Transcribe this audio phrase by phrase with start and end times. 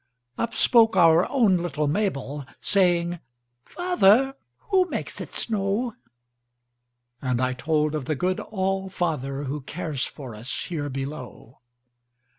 [0.35, 3.19] Up spoke our own little Mabel, Saying,
[3.63, 4.33] "Father,
[4.69, 5.99] who makes it snow?"And
[7.39, 11.59] I told of the good All fatherWho cares for us here below.